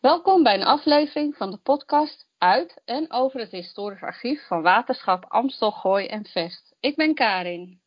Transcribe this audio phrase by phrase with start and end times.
[0.00, 5.24] Welkom bij een aflevering van de podcast uit en over het historisch archief van Waterschap
[5.28, 6.74] Amstel, Gooi en Vest.
[6.80, 7.80] Ik ben Karin.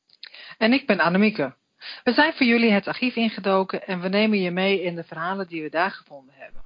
[0.57, 1.55] En ik ben Annemieke.
[2.04, 5.47] We zijn voor jullie het archief ingedoken en we nemen je mee in de verhalen
[5.47, 6.62] die we daar gevonden hebben.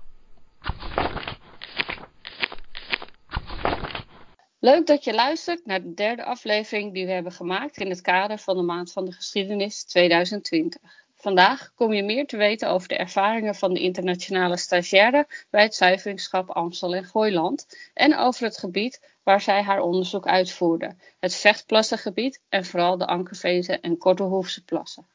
[4.60, 8.38] Leuk dat je luistert naar de derde aflevering die we hebben gemaakt in het kader
[8.38, 11.07] van de Maand van de Geschiedenis 2020.
[11.28, 15.76] Vandaag kom je meer te weten over de ervaringen van de internationale stagiaire bij het
[15.76, 22.42] zuiveringsschap Amstel en Gooiland en over het gebied waar zij haar onderzoek uitvoerde, het Vechtplassengebied
[22.50, 25.08] en vooral de Ankerveense en Kortehoefse plassen.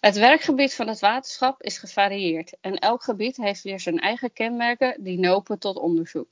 [0.00, 4.96] Het werkgebied van het waterschap is gevarieerd en elk gebied heeft weer zijn eigen kenmerken
[4.98, 6.28] die nopen tot onderzoek.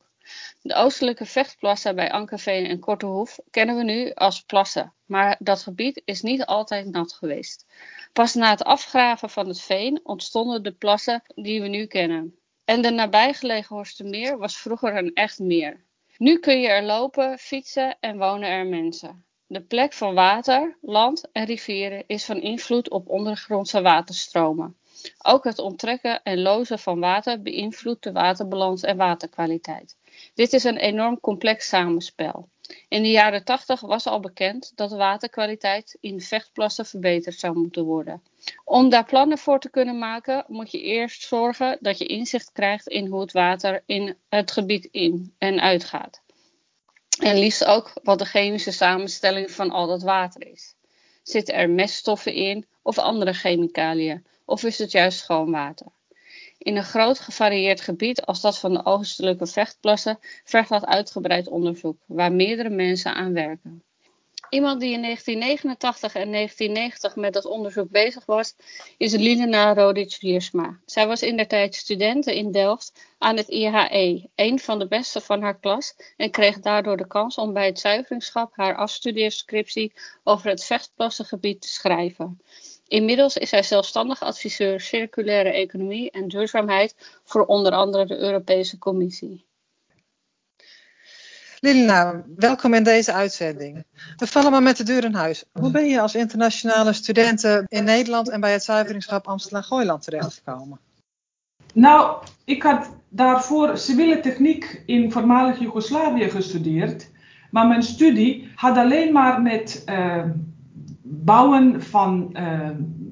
[0.63, 6.03] De oostelijke vechtplassen bij Ankerveen en Kortehoef kennen we nu als plassen, maar dat gebied
[6.05, 7.67] is niet altijd nat geweest.
[8.13, 12.39] Pas na het afgraven van het veen ontstonden de plassen die we nu kennen.
[12.65, 15.85] En de nabijgelegen Horstermeer was vroeger een echt meer.
[16.17, 19.25] Nu kun je er lopen, fietsen en wonen er mensen.
[19.47, 24.77] De plek van water, land en rivieren is van invloed op ondergrondse waterstromen.
[25.23, 29.97] Ook het onttrekken en lozen van water beïnvloedt de waterbalans en waterkwaliteit.
[30.35, 32.49] Dit is een enorm complex samenspel.
[32.89, 37.85] In de jaren 80 was al bekend dat de waterkwaliteit in vechtplassen verbeterd zou moeten
[37.85, 38.23] worden.
[38.65, 42.89] Om daar plannen voor te kunnen maken, moet je eerst zorgen dat je inzicht krijgt
[42.89, 46.23] in hoe het water in het gebied in en uitgaat.
[47.19, 50.75] En liefst ook wat de chemische samenstelling van al dat water is.
[51.23, 54.27] Zitten er meststoffen in of andere chemicaliën?
[54.45, 55.87] Of is het juist schoon water?
[56.63, 61.97] In een groot gevarieerd gebied als dat van de oostelijke vechtplassen vergt dat uitgebreid onderzoek,
[62.07, 63.83] waar meerdere mensen aan werken.
[64.53, 68.55] Iemand die in 1989 en 1990 met dat onderzoek bezig was,
[68.97, 70.81] is Lilena Rodic-Wiersma.
[70.85, 75.21] Zij was in der tijd studente in Delft aan het IHE, een van de beste
[75.21, 79.93] van haar klas, en kreeg daardoor de kans om bij het zuiveringsschap haar afstudeerscriptie
[80.25, 82.41] over het vechtplassengebied te schrijven.
[82.93, 86.95] Inmiddels is hij zelfstandig adviseur circulaire economie en duurzaamheid
[87.25, 89.47] voor onder andere de Europese Commissie.
[91.61, 93.85] Lilina, welkom in deze uitzending.
[94.17, 95.45] We vallen maar met de deur in huis.
[95.53, 100.81] Hoe ben je als internationale studenten in Nederland en bij het zuiveringschap Amsterdam-Gooiland terechtgekomen?
[101.75, 107.11] Nou, ik had daarvoor civiele techniek in voormalig Joegoslavië gestudeerd.
[107.51, 110.25] Maar mijn studie had alleen maar met uh,
[111.15, 112.69] bouwen van uh,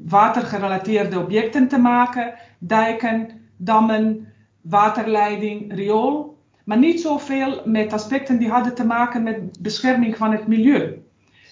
[0.06, 4.26] watergerelateerde objecten te maken, dijken, dammen,
[4.60, 10.46] waterleiding, riool, maar niet zoveel met aspecten die hadden te maken met bescherming van het
[10.46, 11.02] milieu.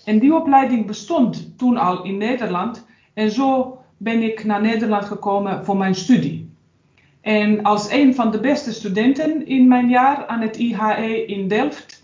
[0.04, 5.64] En die opleiding bestond toen al in Nederland en zo ben ik naar Nederland gekomen
[5.64, 6.50] voor mijn studie.
[7.20, 11.97] En als een van de beste studenten in mijn jaar aan het IHE in Delft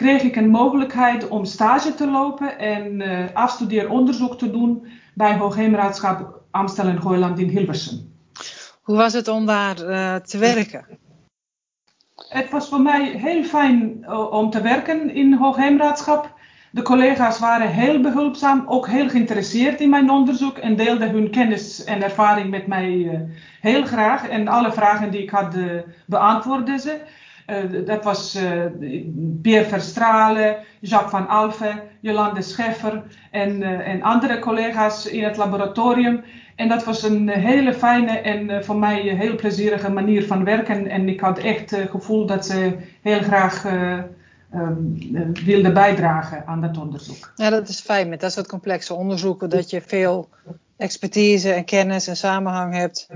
[0.00, 6.42] kreeg ik een mogelijkheid om stage te lopen en uh, afstudeeronderzoek te doen bij Hoogheemraadschap
[6.50, 8.12] Amstel en Gooiland in Hilversum.
[8.82, 10.86] Hoe was het om daar uh, te werken?
[12.28, 16.34] Het was voor mij heel fijn uh, om te werken in Hoogheemraadschap.
[16.70, 21.84] De collega's waren heel behulpzaam, ook heel geïnteresseerd in mijn onderzoek en deelden hun kennis
[21.84, 23.20] en ervaring met mij
[23.60, 24.28] heel graag.
[24.28, 25.56] En alle vragen die ik had,
[26.06, 27.00] beantwoordden ze.
[27.50, 28.64] Uh, dat was uh,
[29.42, 36.24] Pierre Verstralen, Jacques van Alphen, Jolande Scheffer en, uh, en andere collega's in het laboratorium.
[36.56, 40.86] En dat was een hele fijne en voor mij heel plezierige manier van werken.
[40.86, 43.64] En ik had echt het gevoel dat ze heel graag
[44.54, 44.98] um,
[45.44, 47.32] wilden bijdragen aan dat onderzoek.
[47.36, 50.28] Ja, dat is fijn met dat soort complexe onderzoeken, dat je veel
[50.76, 53.08] expertise en kennis en samenhang hebt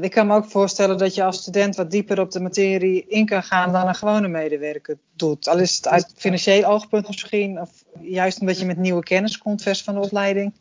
[0.00, 3.26] ik kan me ook voorstellen dat je als student wat dieper op de materie in
[3.26, 5.48] kan gaan dan een gewone medewerker doet.
[5.48, 7.70] Al is het uit financieel oogpunt misschien, of
[8.00, 10.52] juist omdat je met nieuwe kennis komt, vers van de opleiding.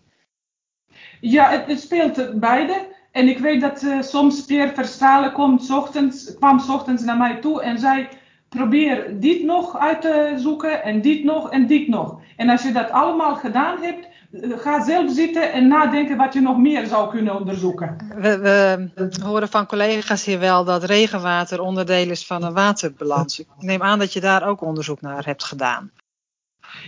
[1.22, 2.88] Ja, het, het speelt beide.
[3.12, 7.62] En ik weet dat uh, soms Pierre Verstralen komt ochtends, kwam ochtends naar mij toe
[7.62, 8.08] en zei:
[8.50, 12.22] Probeer dit nog uit te zoeken en dit nog en dit nog.
[12.36, 16.58] En als je dat allemaal gedaan hebt, ga zelf zitten en nadenken wat je nog
[16.58, 17.98] meer zou kunnen onderzoeken.
[18.16, 23.40] We, we, horen van collega's hier wel dat regenwater onderdeel is van een waterbalans.
[23.40, 25.92] Ik neem aan dat je daar ook onderzoek naar hebt gedaan.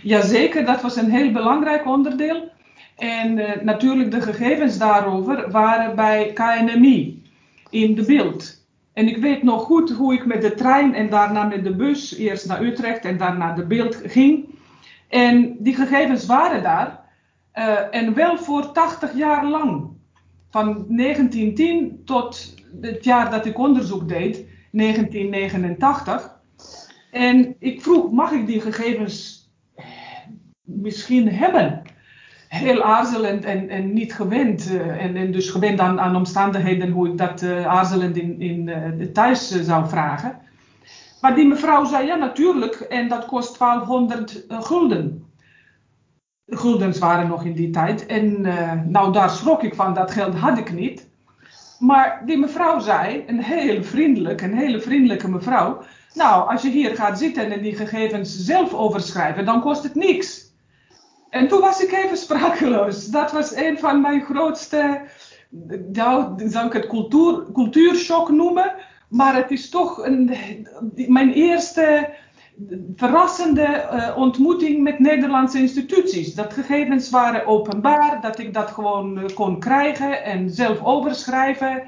[0.02, 2.52] Jazeker, dat was een heel belangrijk onderdeel.
[2.96, 7.22] En uh, natuurlijk de gegevens daarover waren bij KNMI
[7.70, 8.62] in de beeld.
[8.92, 12.16] En ik weet nog goed hoe ik met de trein en daarna met de bus
[12.16, 14.44] eerst naar Utrecht en daarna de beeld ging.
[15.08, 17.03] En die gegevens waren daar.
[17.58, 19.92] Uh, en wel voor 80 jaar lang.
[20.50, 26.40] van 1910 tot het jaar dat ik onderzoek deed, 1989.
[27.10, 29.48] En ik vroeg, mag ik die gegevens
[30.62, 31.82] misschien hebben?
[32.48, 34.70] Heel aarzelend en, en niet gewend.
[34.70, 39.88] Uh, en, dus gewend aan, omstandigheden hoe ik dat uh, aarzelend in, in thuis zou
[39.88, 40.38] vragen.
[41.20, 45.24] Maar die mevrouw zei, ja natuurlijk, en dat kost 1200 gulden.
[46.44, 48.06] De guldens waren nog in die tijd.
[48.06, 48.40] En
[48.90, 51.08] nou, daar schrok ik van, dat geld had ik niet.
[51.78, 55.82] Maar die mevrouw zei, een heel vriendelijk, een hele vriendelijke mevrouw.
[56.14, 60.52] Nou, als je hier gaat zitten en die gegevens zelf overschrijven, dan kost het niks.
[61.30, 63.06] En toen was ik even sprakeloos.
[63.06, 65.00] Dat was een van mijn grootste,
[65.92, 68.72] nou, zou ik het cultuur, cultuurshock noemen.
[69.08, 70.36] Maar het is toch een,
[71.08, 72.14] mijn eerste
[72.96, 76.34] verrassende uh, ontmoeting met Nederlandse instituties.
[76.34, 81.82] Dat gegevens waren openbaar, dat ik dat gewoon uh, kon krijgen en zelf overschrijven.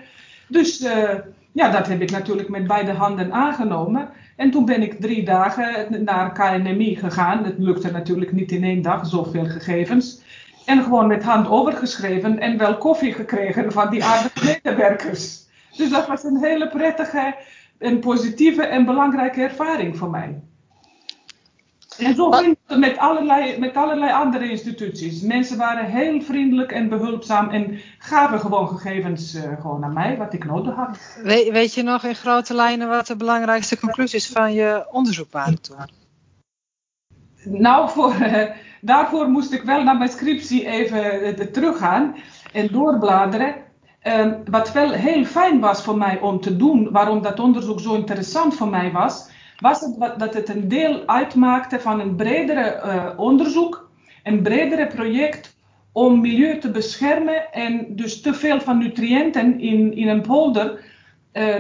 [0.49, 1.11] Dus uh,
[1.53, 4.09] ja, dat heb ik natuurlijk met beide handen aangenomen.
[4.37, 7.45] En toen ben ik drie dagen naar KNMI gegaan.
[7.45, 10.23] Het lukte natuurlijk niet in één dag, zoveel gegevens.
[10.65, 15.45] En gewoon met hand overgeschreven en wel koffie gekregen van die aardige medewerkers.
[15.77, 17.35] Dus dat was een hele prettige
[17.79, 20.41] en positieve en belangrijke ervaring voor mij.
[21.99, 25.21] En zo ging het met allerlei, met allerlei andere instituties.
[25.21, 30.33] Mensen waren heel vriendelijk en behulpzaam en gaven gewoon gegevens uh, gewoon aan mij, wat
[30.33, 30.99] ik nodig had.
[31.23, 35.61] We, weet je nog in grote lijnen wat de belangrijkste conclusies van je onderzoek waren
[35.61, 35.77] toen?
[37.45, 38.43] Nou, voor, uh,
[38.81, 42.15] daarvoor moest ik wel naar mijn scriptie even uh, teruggaan
[42.53, 43.55] en doorbladeren.
[44.01, 47.95] Ehm, wat wel heel fijn was voor mij om te doen, waarom dat onderzoek zo
[47.95, 53.07] interessant voor mij was, was het dat het een deel uitmaakte van een bredere uh,
[53.17, 53.91] onderzoek,
[54.23, 55.57] een bredere project
[55.93, 60.85] om milieu te beschermen en dus te veel van nutriënten in, in een polder
[61.33, 61.55] uh,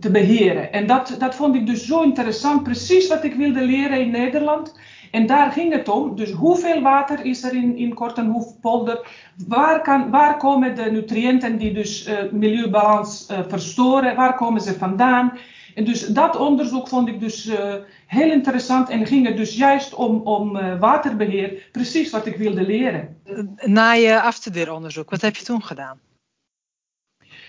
[0.00, 0.72] te beheren.
[0.72, 4.78] En dat, dat vond ik dus zo interessant, precies wat ik wilde leren in Nederland.
[5.10, 6.16] En daar ging het om.
[6.16, 9.06] Dus hoeveel water is er in, in Kortenhoefpolder?
[9.48, 14.16] Waar, kan, waar komen de nutriënten die dus milieubalans verstoren?
[14.16, 15.32] Waar komen ze vandaan?
[15.74, 17.74] En dus dat onderzoek vond ik dus uh,
[18.06, 22.62] heel interessant en ging het dus juist om, om uh, waterbeheer, precies wat ik wilde
[22.62, 23.20] leren.
[23.64, 26.00] Na je afstudeeronderzoek, wat heb je toen gedaan?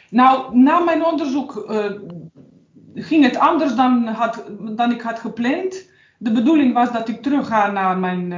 [0.10, 1.92] Nou, na mijn onderzoek uh,
[2.96, 4.44] ging het anders dan, had,
[4.76, 5.90] dan ik had gepland.
[6.18, 8.34] De bedoeling was dat ik terug ga naar mijn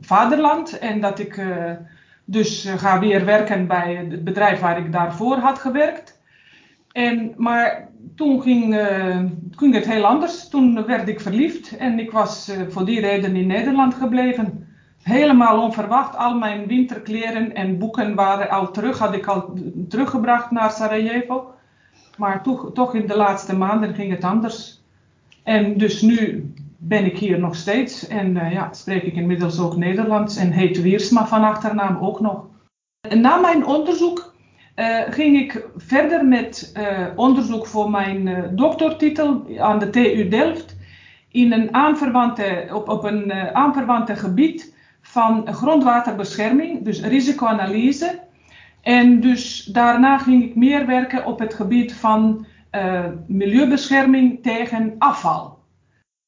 [0.00, 1.42] vaderland en dat ik
[2.24, 6.13] dus ga weer werken bij het bedrijf waar ik daarvoor had gewerkt.
[6.94, 10.48] En, maar toen ging, uh, ging het heel anders.
[10.48, 14.66] Toen werd ik verliefd en ik was uh, voor die reden in Nederland gebleven.
[15.02, 16.16] Helemaal onverwacht.
[16.16, 19.58] Al mijn winterkleren en boeken waren al terug, had ik al
[19.88, 21.54] teruggebracht naar Sarajevo.
[22.16, 24.82] Maar toch, toch in de laatste maanden ging het anders.
[25.42, 29.76] En dus nu ben ik hier nog steeds en uh, ja, spreek ik inmiddels ook
[29.76, 32.44] Nederlands en heet Wiersma van achternaam ook nog.
[33.14, 34.33] Na mijn onderzoek
[34.76, 40.76] uh, ging ik verder met uh, onderzoek voor mijn uh, doctortitel aan de TU Delft
[41.28, 48.22] in een aanverwante, op, op een aanverwante gebied van grondwaterbescherming, dus risicoanalyse.
[48.80, 52.46] En dus daarna ging ik meer werken op het gebied van
[53.26, 55.58] milieubescherming tegen afval.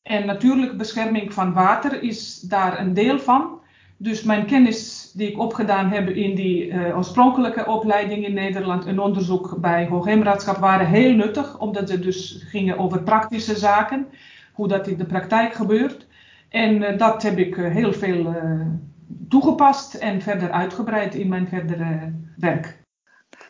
[0.02, 3.60] En natuurlijk bescherming van water is daar een deel van.
[3.96, 8.98] Dus mijn kennis die ik opgedaan heb in die uh, oorspronkelijke opleiding in Nederland, een
[8.98, 14.06] onderzoek bij Hoogheemraadschap, waren heel nuttig, omdat ze dus gingen over praktische zaken,
[14.52, 16.06] hoe dat in de praktijk gebeurt.
[16.48, 18.34] En uh, dat heb ik uh, heel veel
[19.28, 22.78] toegepast en verder uitgebreid in mijn verdere werk.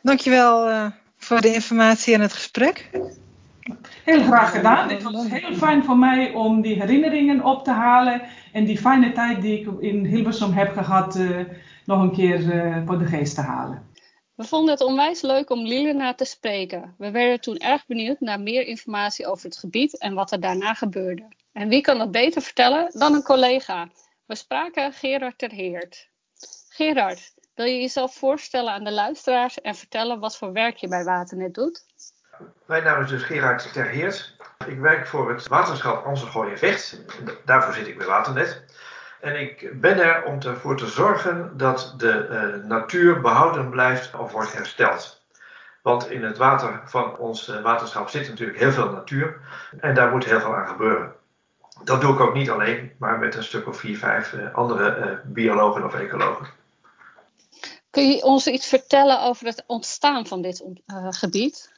[0.03, 2.91] Dankjewel voor de informatie en het gesprek.
[4.05, 4.89] Heel graag gedaan.
[4.89, 9.13] Het was heel fijn voor mij om die herinneringen op te halen en die fijne
[9.13, 11.45] tijd die ik in Hilversum heb gehad, uh,
[11.85, 13.95] nog een keer uh, voor de geest te halen.
[14.35, 16.95] We vonden het onwijs leuk om Lilena te spreken.
[16.99, 20.75] We werden toen erg benieuwd naar meer informatie over het gebied en wat er daarna
[20.75, 21.29] gebeurde.
[21.53, 23.89] En wie kan dat beter vertellen dan een collega?
[24.27, 26.09] We spraken Gerard Terheert.
[26.69, 31.05] Gerard, wil je jezelf voorstellen aan de luisteraars en vertellen wat voor werk je bij
[31.05, 31.85] Waternet doet?
[32.66, 34.37] Mijn naam is dus Gerard Terheert.
[34.66, 37.00] Ik werk voor het waterschap Amsterdam Vecht.
[37.45, 38.64] Daarvoor zit ik bij Waternet.
[39.21, 44.33] En ik ben er om ervoor te zorgen dat de uh, natuur behouden blijft of
[44.33, 45.25] wordt hersteld.
[45.83, 49.40] Want in het water van ons uh, waterschap zit natuurlijk heel veel natuur.
[49.81, 51.14] En daar moet heel veel aan gebeuren.
[51.85, 55.21] Dat doe ik ook niet alleen, maar met een stuk of vier, vijf uh, andere
[55.25, 56.47] biologen of ecologen.
[57.90, 60.64] Kun je ons iets vertellen over het ontstaan van dit
[61.11, 61.75] gebied?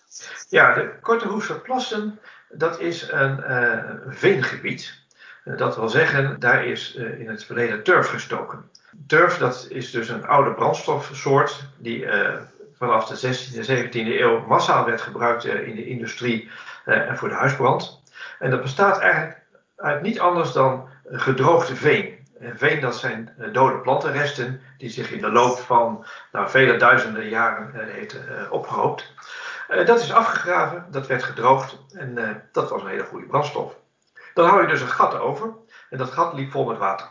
[0.48, 5.06] Ja, de Korte Hoesterplassen, dat is een uh, veengebied.
[5.44, 8.70] dat wil zeggen, daar is in het verleden turf gestoken.
[9.06, 12.06] Turf, dat is dus een oude brandstofsoort die
[12.78, 16.50] vanaf de 16e en 17e eeuw massaal werd gebruikt in de industrie
[16.84, 18.02] en voor de huisbrand.
[18.38, 19.40] En dat bestaat eigenlijk
[19.76, 22.16] uit niet anders dan gedroogde veen.
[22.40, 26.76] En veen, dat zijn eh, dode plantenresten die zich in de loop van nou, vele
[26.76, 28.16] duizenden jaren heeft
[28.50, 29.12] opgehoopt.
[29.68, 33.76] Uh, dat is afgegraven, dat werd gedroogd en dat was een hele goede brandstof.
[34.34, 35.54] Dan hou je dus een gat over
[35.90, 37.06] en dat gat liep vol met water.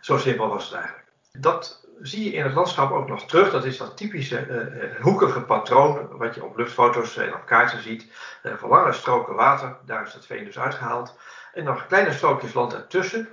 [0.00, 1.06] Zo simpel was het eigenlijk.
[1.32, 3.50] Dat zie je in het landschap ook nog terug.
[3.50, 8.12] Dat is dat typische hoekige patroon wat je op luchtfoto's en op kaarten ziet.
[8.42, 11.18] van lange stroken water, daar is dat veen dus uitgehaald.
[11.54, 13.28] En nog kleine strookjes land ertussen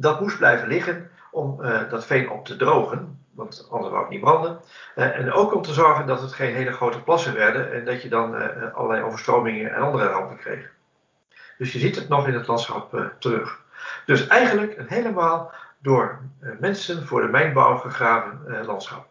[0.00, 4.10] dat moest blijven liggen om uh, dat veen op te drogen, want anders wou het
[4.10, 4.60] niet branden.
[4.96, 8.02] Uh, en ook om te zorgen dat het geen hele grote plassen werden en dat
[8.02, 10.70] je dan uh, allerlei overstromingen en andere rampen kreeg.
[11.58, 13.60] Dus je ziet het nog in het landschap terug.
[14.06, 16.20] Dus eigenlijk een helemaal door
[16.58, 19.06] mensen voor de mijnbouw gegraven landschap.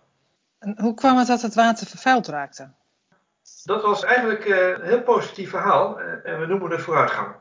[0.60, 2.70] En hoe kwam het dat het water vervuild raakte?
[3.64, 7.36] Dat was eigenlijk een heel positief verhaal en we noemen het vooruitgang.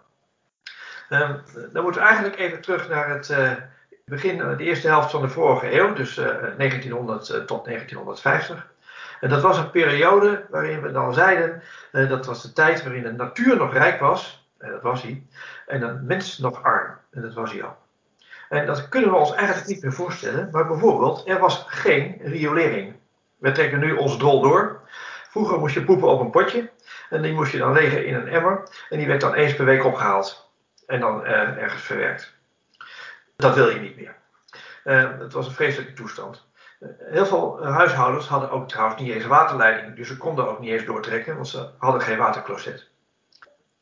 [1.10, 1.42] Um,
[1.72, 3.28] dan moeten we eigenlijk even terug naar het
[4.08, 8.66] begin, de eerste helft van de vorige eeuw, dus uh, 1900 tot 1950.
[9.20, 13.12] En dat was een periode waarin we dan zeiden, dat was de tijd waarin de
[13.12, 15.22] natuur nog rijk was, en dat was hij,
[15.66, 17.76] en de mens nog arm, en dat was hij al.
[18.48, 22.94] En dat kunnen we ons eigenlijk niet meer voorstellen, maar bijvoorbeeld, er was geen riolering.
[23.38, 24.80] We trekken nu ons drol door.
[25.30, 26.70] Vroeger moest je poepen op een potje,
[27.10, 29.64] en die moest je dan legen in een emmer, en die werd dan eens per
[29.64, 30.50] week opgehaald
[30.86, 32.37] en dan ergens verwerkt.
[33.38, 34.16] Dat wil je niet meer.
[34.84, 36.46] Uh, het was een vreselijke toestand.
[36.80, 40.60] Uh, heel veel huishoudens hadden ook trouwens niet eens een waterleiding, dus ze konden ook
[40.60, 42.88] niet eens doortrekken, want ze hadden geen watercloset.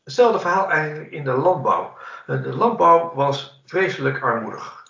[0.04, 1.96] Hetzelfde verhaal eigenlijk in de landbouw.
[2.26, 4.84] De landbouw was vreselijk armoedig.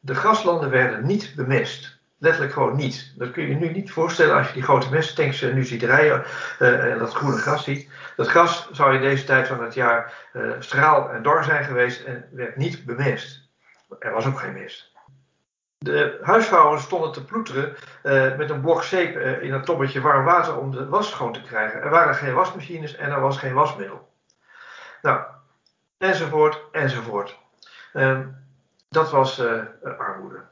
[0.00, 1.98] De graslanden werden niet bemest.
[2.18, 3.12] Letterlijk gewoon niet.
[3.16, 6.24] Dat kun je je nu niet voorstellen als je die grote mesttanks nu ziet rijden
[6.58, 7.90] en dat groene gras ziet.
[8.16, 10.12] Dat gras zou in deze tijd van het jaar
[10.58, 13.45] straal en dor zijn geweest en werd niet bemest.
[13.98, 14.94] Er was ook geen mest.
[15.78, 20.56] De huisvrouwen stonden te ploeteren uh, met een blok zeep in een tobbetje warm water
[20.58, 21.80] om de was schoon te krijgen.
[21.80, 24.08] Er waren geen wasmachines en er was geen wasmiddel.
[25.02, 25.20] Nou,
[25.98, 27.38] enzovoort, enzovoort.
[27.92, 28.26] Ehm,
[28.88, 29.42] dat was
[29.98, 30.44] armoede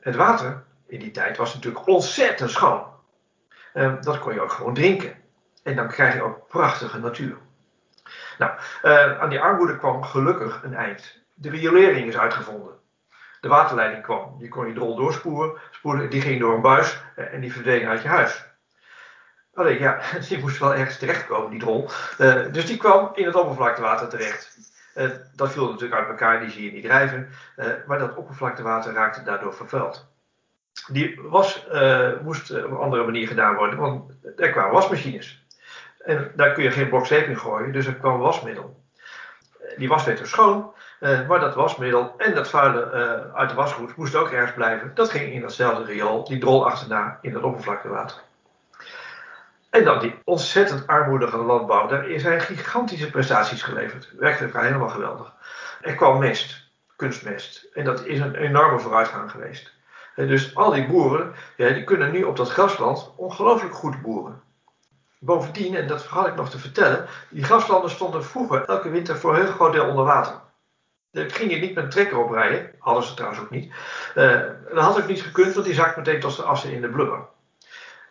[0.00, 2.86] het water in die tijd was natuurlijk ontzettend schoon.
[3.74, 5.14] Uh, dat kon je ook gewoon drinken.
[5.62, 7.36] En dan krijg je ook prachtige natuur.
[8.38, 8.52] Nou,
[9.20, 11.21] aan die armoede kwam gelukkig een eind.
[11.42, 12.72] De riolering is uitgevonden.
[13.40, 14.36] De waterleiding kwam.
[14.38, 15.58] Je kon je drol doorspoelen.
[15.70, 18.44] Spoelen, die ging door een buis uh, en die verdween uit je huis.
[19.54, 21.88] Alleen ja, die moest wel ergens terechtkomen, die drol.
[22.52, 24.58] dus die kwam in het oppervlaktewater terecht.
[24.94, 27.28] Uh, dat viel natuurlijk uit elkaar, die zie je niet drijven.
[27.56, 30.10] Uh, maar dat oppervlaktewater raakte daardoor vervuild.
[30.86, 31.66] Die was,
[32.22, 35.44] moest op een andere manier gedaan worden, want er kwamen wasmachines.
[35.98, 38.82] En daar kun je geen blok zeep in gooien, dus er kwam wasmiddel.
[39.76, 44.14] Die was werd dus schoon, maar dat wasmiddel en dat vuile uit de wasgoed moest
[44.14, 44.90] ook ergens blijven.
[44.94, 48.16] Dat ging in datzelfde riool, die drol achterna in het oppervlaktewater.
[49.70, 51.86] En dan die ontzettend armoedige landbouw.
[51.86, 54.12] Daar zijn gigantische prestaties geleverd.
[54.18, 55.32] Werkelijk helemaal geweldig.
[55.80, 57.68] Er kwam mest, kunstmest.
[57.74, 59.72] En dat is een enorme vooruitgang geweest.
[60.14, 64.42] En dus al die boeren, ja, die kunnen nu op dat grasland ongelooflijk goed boeren.
[65.18, 69.34] Bovendien, en dat had ik nog te vertellen, die graslanden stonden vroeger elke winter voor
[69.34, 70.34] een heel groot deel onder water.
[71.12, 73.72] Daar ging je niet met een trekker oprijden, hadden ze trouwens ook niet.
[74.16, 74.40] Uh,
[74.74, 77.20] dat had ook niet gekund, want die zakt meteen tot de assen in de blubber.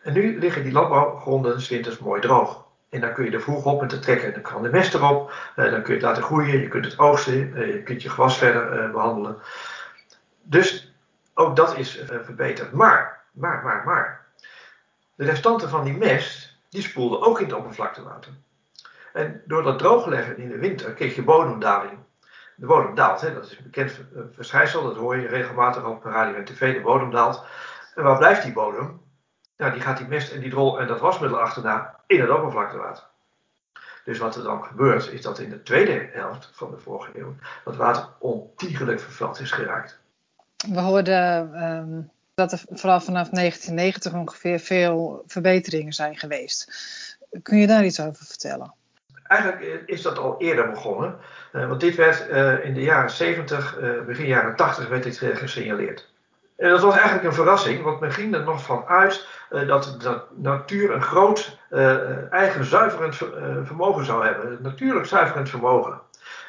[0.01, 2.65] En nu liggen die landbouwgronden winters mooi droog.
[2.89, 4.33] En dan kun je er vroeg op met de trekker.
[4.33, 5.33] Dan kan de mest erop.
[5.55, 6.61] Eh, dan kun je het laten groeien.
[6.61, 7.55] Je kunt het oogsten.
[7.55, 9.37] Eh, je kunt je gewas verder eh, behandelen.
[10.41, 10.93] Dus
[11.33, 12.71] ook dat is verbeterd.
[12.71, 14.25] Maar, maar, maar, maar.
[15.15, 18.31] De restanten van die mest, die spoelden ook in het oppervlaktewater.
[19.13, 21.99] En door dat droogleggen in de winter kreeg je bodemdaling.
[22.61, 23.99] De bodem daalt, dat is een bekend
[24.31, 24.83] verschijnsel.
[24.83, 26.73] Dat hoor je regelmatig op radio en tv.
[26.73, 27.45] De bodem daalt.
[27.95, 29.01] En waar blijft die bodem?
[29.61, 33.03] nou, die gaat die mest en die drol en dat wasmiddel achterna in het oppervlaktewater.
[34.03, 37.35] Dus wat er dan gebeurt, is dat in de tweede helft van de vorige eeuw
[37.63, 39.99] dat water ontiegelijk vervuild is geraakt.
[40.67, 46.71] We hoorden um, dat er vooral vanaf 1990 ongeveer veel verbeteringen zijn geweest.
[47.43, 48.73] Kun je daar iets over vertellen?
[49.31, 51.17] Eigenlijk is dat al eerder begonnen.
[51.53, 55.17] Uh, want dit werd uh, in de jaren 70, uh, begin jaren 80 werd dit
[55.17, 56.09] gesignaleerd.
[56.57, 60.21] En dat was eigenlijk een verrassing, want men ging er nog van uit dat de
[60.35, 61.57] natuur een groot
[62.29, 63.15] eigen zuiverend
[63.63, 64.57] vermogen zou hebben.
[64.61, 66.01] Natuurlijk zuiverend vermogen.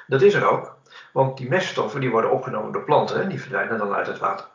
[0.07, 0.77] Dat is er ook,
[1.13, 4.47] want die meststoffen die worden opgenomen door planten en die verdwijnen dan uit het water.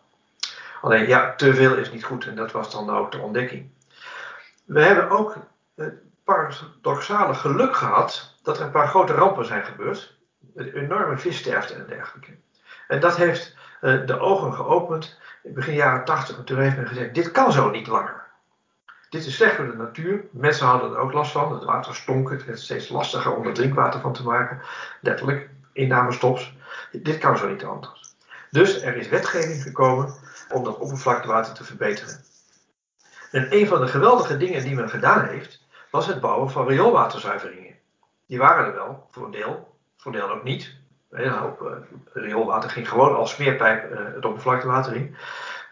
[0.81, 3.69] Alleen ja, te veel is niet goed en dat was dan ook de ontdekking.
[4.65, 5.36] We hebben ook
[6.27, 10.17] paradoxale geluk gehad dat er een paar grote rampen zijn gebeurd.
[10.55, 12.38] Een enorme vissterfte en dergelijke.
[12.88, 16.38] En dat heeft de ogen geopend begin jaren 80.
[16.38, 18.25] En toen heeft men gezegd: dit kan zo niet langer.
[19.10, 20.25] Dit is slecht voor de natuur.
[20.31, 21.53] Mensen hadden er ook last van.
[21.53, 22.29] Het water stonk.
[22.29, 24.62] Het werd steeds lastiger om er drinkwater van te maken.
[25.01, 26.55] Letterlijk, inname-stops.
[26.91, 28.15] Dit kan zo niet anders.
[28.51, 30.13] Dus er is wetgeving gekomen
[30.53, 32.24] om dat oppervlaktewater te verbeteren.
[33.31, 35.65] En een van de geweldige dingen die men gedaan heeft,
[35.98, 37.75] was het bouwen van rioolwaterzuiveringen.
[38.27, 40.75] Die waren er wel, voor een deel, voor een deel ook niet.
[41.10, 41.51] Een uh,
[42.13, 45.16] rioolwater ging gewoon als smeerpijp uh, het oppervlaktewater in.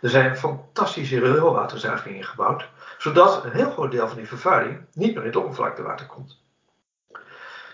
[0.01, 5.21] Er zijn fantastische rioolwaterzuiveringen gebouwd, zodat een heel groot deel van die vervuiling niet meer
[5.21, 6.41] in het oppervlaktewater komt.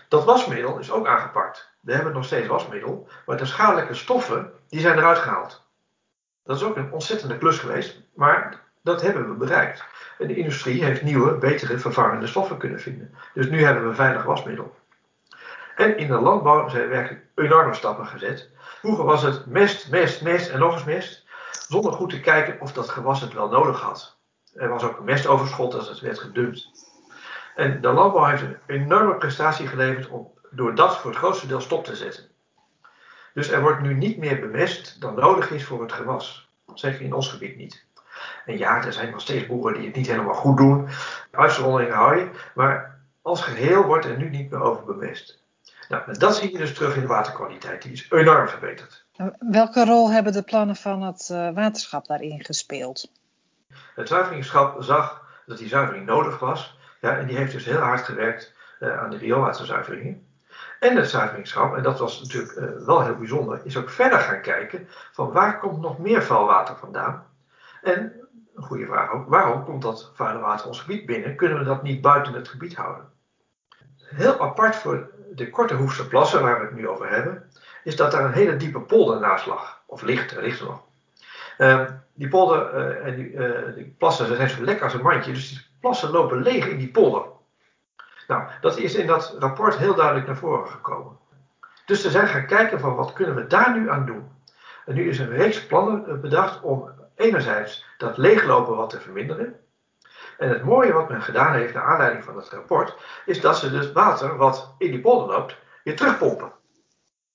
[0.08, 1.70] Dat wasmiddel is ook aangepakt.
[1.80, 5.66] We hebben nog steeds wasmiddel, maar de schadelijke stoffen die zijn eruit gehaald.
[6.44, 9.84] Dat is ook een ontzettende klus geweest, maar dat hebben we bereikt.
[10.18, 13.14] En de industrie heeft nieuwe, betere, vervangende stoffen kunnen vinden.
[13.34, 14.74] Dus nu hebben we veilig wasmiddel.
[15.76, 18.50] En in de landbouw zijn werkelijk enorme stappen gezet.
[18.58, 21.24] Vroeger was het mest, mest, mest en nog eens mest.
[21.68, 24.16] Zonder goed te kijken of dat gewas het wel nodig had.
[24.54, 26.70] Er was ook mestoverschot als het werd gedumpt.
[27.54, 31.60] En de landbouw heeft een enorme prestatie geleverd om door dat voor het grootste deel
[31.60, 32.24] stop te zetten.
[33.34, 36.48] Dus er wordt nu niet meer bemest dan nodig is voor het gewas.
[36.74, 37.84] Zeker in ons gebied niet.
[38.46, 40.88] En ja, er zijn nog steeds boeren die het niet helemaal goed doen.
[41.30, 42.30] Uitzonderingen hou je.
[42.54, 45.40] Maar als geheel wordt er nu niet meer over bemest.
[45.88, 47.82] Nou, dat zie je dus terug in de waterkwaliteit.
[47.82, 49.04] Die is enorm verbeterd.
[49.38, 53.10] Welke rol hebben de plannen van het uh, waterschap daarin gespeeld?
[53.94, 56.78] Het zuiveringsschap zag dat die zuivering nodig was.
[57.00, 60.26] Ja, en die heeft dus heel hard gewerkt uh, aan de rioolwaterzuiveringen.
[60.80, 64.40] En het zuiveringsschap, en dat was natuurlijk uh, wel heel bijzonder, is ook verder gaan
[64.40, 67.26] kijken van waar komt nog meer vuilwater vandaan.
[67.82, 68.12] En
[68.54, 71.36] een goede vraag ook, waarom komt dat vuile water ons gebied binnen?
[71.36, 73.10] Kunnen we dat niet buiten het gebied houden?
[73.98, 77.50] Heel apart voor de Korte Hoefse plassen, waar we het nu over hebben,
[77.84, 79.82] is dat daar een hele diepe polder naast lag.
[79.86, 80.82] Of ligt, er ligt er nog.
[81.58, 85.32] Uh, die polder uh, en die, uh, die, plassen zijn zo lekker als een mandje,
[85.32, 87.22] dus die plassen lopen leeg in die polder.
[88.26, 91.18] Nou, dat is in dat rapport heel duidelijk naar voren gekomen.
[91.86, 94.30] Dus ze zijn gaan kijken van wat kunnen we daar nu aan doen.
[94.86, 99.60] En nu is een reeks plannen bedacht om enerzijds dat leeglopen wat te verminderen.
[100.38, 102.96] En het mooie wat men gedaan heeft naar aanleiding van het rapport,
[103.26, 106.52] is dat ze dus water wat in die polder loopt, weer terugpompen.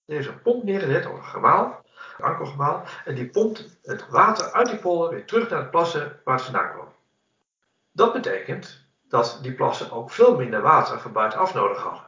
[0.05, 1.83] Er is een pomp neergezet, of een gemaal,
[2.17, 6.35] een en die pompt het water uit die polder weer terug naar het plassen waar
[6.35, 6.93] het vandaan kwam.
[7.91, 12.07] Dat betekent dat die plassen ook veel minder water van buitenaf nodig hadden.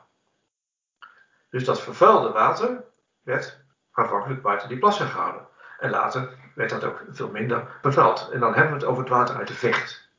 [1.49, 2.84] Dus dat vervuilde water
[3.21, 5.47] werd aanvankelijk buiten die plassen gehouden.
[5.79, 8.30] En later werd dat ook veel minder bevuild.
[8.34, 10.10] En dan hebben we het over het water uit de vecht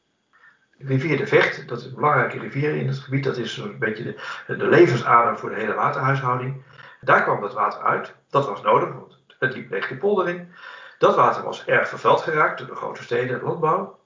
[0.78, 3.24] rivier de Vecht, dat is een belangrijke rivier in het gebied.
[3.24, 4.04] Dat is een beetje
[4.46, 6.62] de, de levensader voor de hele waterhuishouding.
[7.00, 8.14] Daar kwam dat water uit.
[8.30, 10.52] Dat was nodig, want het liep leeg de polder in.
[10.98, 13.98] Dat water was erg vervuild geraakt door de grote steden en landbouw.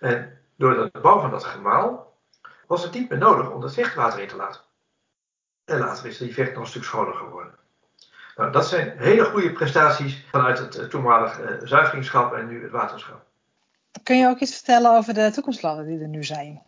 [0.00, 2.16] En door de bouw van dat gemaal
[2.66, 4.60] was het niet meer nodig om dat vechtwater in te laten.
[5.64, 7.54] En later is die vecht nog een stuk schoner geworden.
[8.36, 13.24] Nou, dat zijn hele goede prestaties vanuit het toenmalig uh, zuiveringsschap en nu het waterschap.
[14.02, 16.62] Kun je ook iets vertellen over de toekomstplannen die er nu zijn?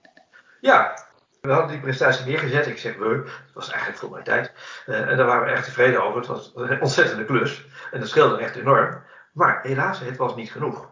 [0.61, 0.95] Ja,
[1.41, 2.67] we hadden die prestatie neergezet.
[2.67, 4.53] Ik zeg we, het was eigenlijk voor mijn tijd.
[4.87, 6.19] Uh, en daar waren we echt tevreden over.
[6.19, 7.67] Het was een ontzettende klus.
[7.91, 9.03] En dat scheelde echt enorm.
[9.33, 10.89] Maar helaas, het was niet genoeg.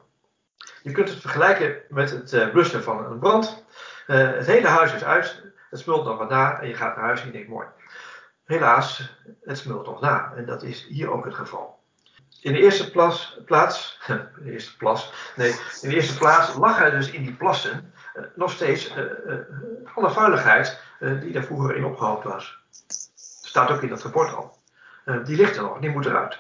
[0.83, 3.65] Je kunt het vergelijken met het uh, blussen van een brand.
[4.07, 5.43] Uh, het hele huis is uit.
[5.71, 6.61] Het smult nog wat na.
[6.61, 7.67] En je gaat naar huis en je denkt mooi.
[8.45, 10.33] Helaas, het smult nog na.
[10.37, 11.81] En dat is hier ook het geval.
[12.43, 12.91] In de eerste
[13.45, 13.99] plaats,
[14.45, 14.77] eerste
[15.37, 18.97] nee, in de eerste plaats lag er dus in die plassen uh, nog steeds uh,
[19.27, 19.35] uh,
[19.95, 20.81] alle vuiligheid
[21.21, 22.59] die daar vroeger in opgehoopt was.
[23.43, 24.59] Staat ook in dat rapport al.
[25.25, 26.39] die ligt er nog, die moet eruit.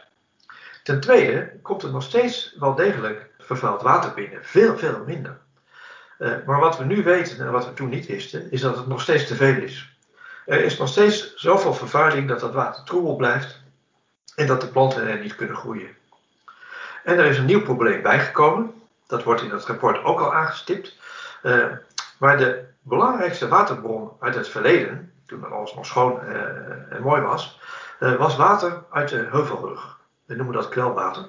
[0.82, 5.40] Ten tweede komt er nog steeds wel degelijk vervuild water binnen, veel, veel minder.
[6.18, 9.00] maar wat we nu weten en wat we toen niet wisten, is dat het nog
[9.00, 9.91] steeds te veel is.
[10.46, 13.62] Er is nog steeds zoveel vervuiling dat dat water troebel blijft
[14.34, 15.96] en dat de planten er niet kunnen groeien.
[17.04, 18.74] En er is een nieuw probleem bijgekomen.
[19.06, 20.96] Dat wordt in het rapport ook al aangestipt.
[21.42, 21.66] Uh,
[22.18, 27.60] maar de belangrijkste waterbron uit het verleden, toen alles nog schoon uh, en mooi was,
[28.00, 29.98] uh, was water uit de heuvelrug.
[30.24, 31.28] We noemen dat kwelwater.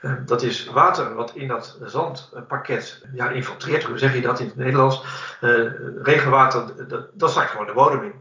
[0.00, 3.84] Eh, dat is water wat in dat zandpakket ja, infiltreert.
[3.84, 5.04] Hoe zeg je dat in het Nederlands?
[5.40, 5.70] Uh,
[6.02, 8.12] regenwater, dat, dat zakt gewoon de bodem in.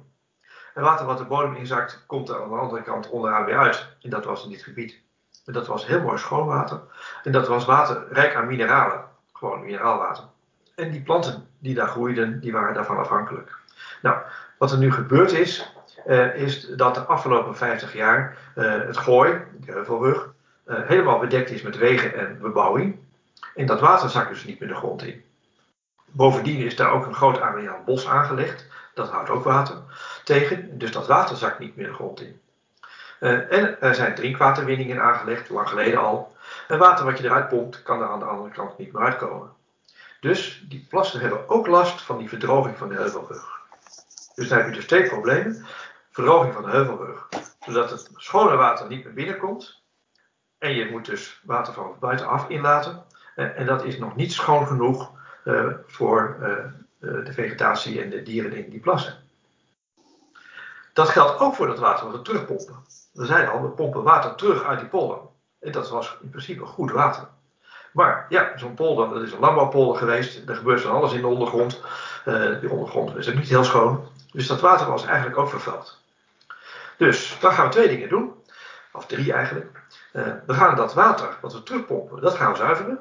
[0.73, 3.87] En water wat de bodem inzakt, komt er aan de andere kant onderaan weer uit.
[4.01, 4.99] En dat was in dit gebied.
[5.45, 6.79] En dat was heel mooi schoon water.
[7.23, 9.03] En dat was water rijk aan mineralen.
[9.33, 10.23] Gewoon mineraalwater.
[10.75, 13.55] En die planten die daar groeiden, die waren daarvan afhankelijk.
[14.01, 14.17] Nou,
[14.57, 15.73] wat er nu gebeurd is,
[16.07, 20.29] uh, is dat de afgelopen 50 jaar het gooi, de heuvelrug,
[20.67, 22.99] helemaal bedekt is met wegen en bebouwing.
[23.55, 25.23] En dat water zakt dus niet meer de grond in.
[26.05, 28.65] Bovendien is daar ook een groot areaal bos aangelegd.
[28.93, 29.75] Dat houdt ook water
[30.23, 30.77] tegen.
[30.77, 32.41] Dus dat water zakt niet meer de grond in.
[33.49, 36.35] en er zijn drinkwaterwinningen aangelegd, lang geleden al.
[36.67, 39.49] En water wat je eruit pompt, kan er aan de andere kant niet meer uitkomen.
[40.19, 43.45] Dus die plassen hebben ook last van die verdroging van de heuvelrug.
[44.35, 45.65] Dus dan heb je dus twee problemen.
[46.11, 47.27] Verdroging van de heuvelrug,
[47.65, 49.81] zodat het schone water niet meer binnenkomt.
[50.57, 53.03] En je moet dus water van buitenaf inlaten.
[53.35, 55.11] En dat is nog niet schoon genoeg
[55.45, 56.47] uh, voor uh,
[56.99, 59.15] de vegetatie en de dieren in die plassen.
[60.93, 62.75] Dat geldt ook voor dat water wat we terugpompen.
[63.13, 65.17] We zeiden al, we pompen water terug uit die polder.
[65.59, 67.27] En dat was in principe goed water.
[67.91, 70.49] Maar ja, zo'n polder, dat is een landbouwpolder geweest.
[70.49, 71.81] Er gebeurt van alles in de ondergrond.
[72.25, 74.07] Uh, die ondergrond is ook niet heel schoon.
[74.31, 76.01] Dus dat water was eigenlijk ook vervuild.
[76.97, 78.33] Dus dan gaan we twee dingen doen.
[78.93, 79.76] Of drie eigenlijk.
[80.13, 82.99] Uh, we gaan dat water wat we terugpompen, dat gaan we zuiveren.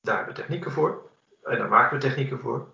[0.00, 1.10] Daar hebben we technieken voor.
[1.44, 2.66] En daar maken we technieken voor.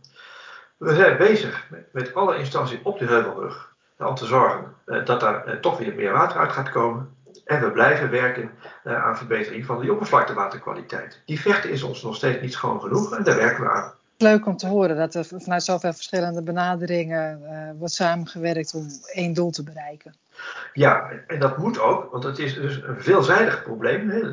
[0.77, 5.61] We zijn bezig met, alle instanties op de heuvelrug om te zorgen uh, dat daar
[5.61, 7.17] toch weer meer water uit gaat komen.
[7.45, 8.51] En we blijven werken
[8.85, 11.23] aan verbetering van de oppervlaktewaterkwaliteit.
[11.27, 14.47] Die vechten is ons nog steeds niet schoon genoeg en daar werken we aan leuk
[14.47, 17.41] om te horen dat er vanuit zoveel verschillende benaderingen
[17.79, 20.15] wordt samengewerkt om één doel te bereiken.
[20.73, 24.33] Ja, en dat moet ook, want het is dus een veelzijdig probleem eh,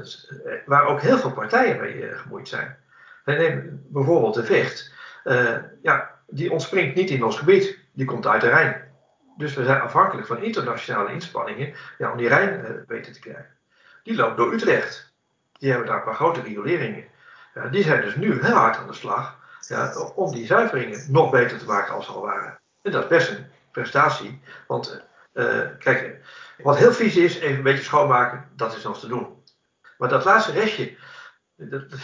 [0.65, 2.77] waar ook heel veel partijen mee uh, gemoeid zijn.
[3.25, 8.41] Nemen bijvoorbeeld de vecht, uh, ja, die ontspringt niet in ons gebied, die komt uit
[8.41, 8.89] de Rijn.
[9.37, 13.55] Dus we zijn afhankelijk van internationale inspanningen ja, om die Rijn beter te krijgen.
[14.03, 15.13] Die loopt door Utrecht.
[15.57, 17.03] Die hebben daar een paar grote rioleringen.
[17.53, 21.31] Ja, die zijn dus nu heel hard aan de slag ja, om die zuiveringen nog
[21.31, 22.59] beter te maken als ze al waren.
[22.81, 26.25] En dat is best een prestatie, want uh, kijk,
[26.57, 29.43] wat heel vies is, even een beetje schoonmaken, dat is nog te doen.
[29.97, 30.95] Maar dat laatste restje,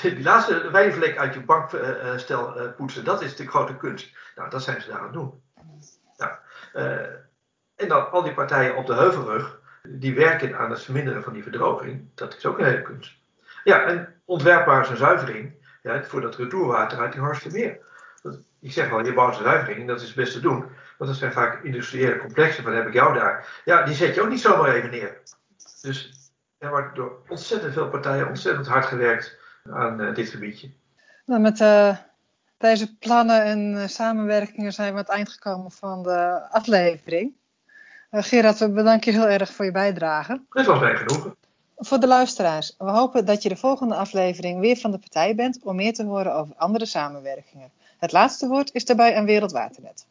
[0.02, 4.16] die laatste wijnvlek uit je bankstel uh, poetsen, dat is de grote kunst.
[4.36, 5.42] Nou, dat zijn ze daar aan het doen.
[7.76, 11.44] En dan al die partijen op de heuvelrug, die werken aan het verminderen van die
[11.44, 13.16] verdroging, dat is ook een hele kunst.
[13.64, 17.78] Ja, en ontwerpbaar is een zuivering ja, voor dat retourwater uit die Horstermeer.
[18.60, 20.66] Ik zeg wel, je bouwt een zuivering, dat is best te doen.
[20.98, 23.62] Want dat zijn vaak industriële complexen, van heb ik jou daar.
[23.66, 25.22] Ja, die zet je ook niet zomaar even neer.
[25.82, 26.12] Dus
[26.58, 29.38] er wordt door ontzettend veel partijen ontzettend hard gewerkt
[29.72, 30.72] aan uh, dit gebiedje.
[31.26, 31.98] Nou, met uh,
[32.58, 37.36] deze plannen en uh, samenwerkingen zijn we aan het eind gekomen van de aflevering.
[38.12, 40.42] Gerard, we bedanken je heel erg voor je bijdrage.
[40.50, 41.36] Het was mij genoegen.
[41.78, 45.60] Voor de luisteraars, we hopen dat je de volgende aflevering weer van de partij bent
[45.64, 47.72] om meer te horen over andere samenwerkingen.
[47.98, 50.06] Het laatste woord is daarbij aan Wereldwaternet.